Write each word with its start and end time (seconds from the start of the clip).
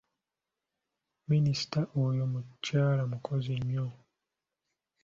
Minisita 1.29 1.79
oyo 2.05 2.23
mukyala 2.31 3.03
mukozi 3.11 3.53
nnyo. 3.59 3.87